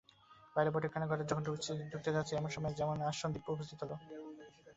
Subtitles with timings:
[0.55, 3.91] বাইরে বৈঠকখানা-ঘরে যখন ঢুকছে যাচ্ছি এমন সময় সেখানে আজ সন্দীপ এসে উপস্থিত হল।